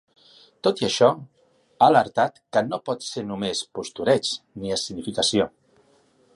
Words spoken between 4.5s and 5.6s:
ni escenificació’.